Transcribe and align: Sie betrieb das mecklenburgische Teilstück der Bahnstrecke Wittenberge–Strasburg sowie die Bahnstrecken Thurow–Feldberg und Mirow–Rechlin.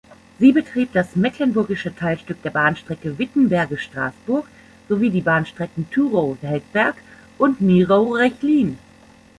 Sie 0.39 0.51
betrieb 0.51 0.93
das 0.93 1.15
mecklenburgische 1.15 1.93
Teilstück 1.95 2.41
der 2.41 2.49
Bahnstrecke 2.49 3.19
Wittenberge–Strasburg 3.19 4.47
sowie 4.89 5.11
die 5.11 5.21
Bahnstrecken 5.21 5.91
Thurow–Feldberg 5.91 6.95
und 7.37 7.61
Mirow–Rechlin. 7.61 8.79